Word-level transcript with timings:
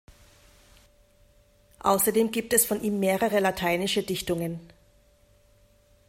Außerdem 1.83 2.31
gibt 2.31 2.53
es 2.53 2.65
von 2.65 2.81
ihm 2.81 2.99
mehrere 2.99 3.39
lateinische 3.39 4.01
Dichtungen. 4.01 4.59